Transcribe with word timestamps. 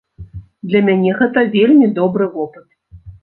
Для 0.69 0.79
мяне 0.87 1.11
гэта 1.19 1.43
вельмі 1.57 1.91
добры 2.01 2.25
вопыт. 2.39 2.67